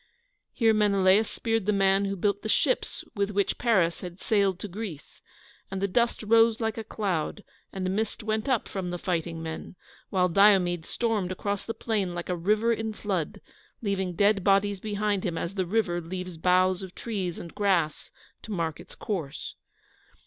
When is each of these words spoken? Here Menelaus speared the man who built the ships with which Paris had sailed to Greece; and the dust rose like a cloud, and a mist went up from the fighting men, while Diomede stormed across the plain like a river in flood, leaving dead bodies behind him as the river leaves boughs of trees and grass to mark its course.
Here 0.51 0.73
Menelaus 0.73 1.29
speared 1.29 1.67
the 1.67 1.71
man 1.71 2.05
who 2.05 2.15
built 2.15 2.41
the 2.41 2.49
ships 2.49 3.03
with 3.13 3.29
which 3.29 3.59
Paris 3.59 4.01
had 4.01 4.19
sailed 4.19 4.57
to 4.61 4.67
Greece; 4.67 5.21
and 5.69 5.79
the 5.79 5.87
dust 5.87 6.23
rose 6.23 6.59
like 6.59 6.75
a 6.79 6.83
cloud, 6.83 7.43
and 7.71 7.85
a 7.85 7.89
mist 7.91 8.23
went 8.23 8.49
up 8.49 8.67
from 8.67 8.89
the 8.89 8.97
fighting 8.97 9.43
men, 9.43 9.75
while 10.09 10.27
Diomede 10.27 10.87
stormed 10.87 11.31
across 11.31 11.65
the 11.65 11.75
plain 11.75 12.15
like 12.15 12.29
a 12.29 12.35
river 12.35 12.73
in 12.73 12.93
flood, 12.93 13.41
leaving 13.83 14.15
dead 14.15 14.43
bodies 14.43 14.79
behind 14.79 15.23
him 15.23 15.37
as 15.37 15.53
the 15.53 15.67
river 15.67 16.01
leaves 16.01 16.35
boughs 16.35 16.81
of 16.81 16.95
trees 16.95 17.37
and 17.37 17.53
grass 17.53 18.09
to 18.41 18.51
mark 18.51 18.79
its 18.79 18.95
course. 18.95 19.53